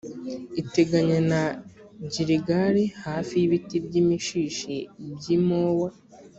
iteganye 0.61 1.17
na 1.31 1.43
giligali, 2.11 2.83
hafi 3.03 3.33
y’ibiti 3.37 3.75
by’imishishi 3.85 4.75
by’i 5.15 5.37
more. 5.47 5.93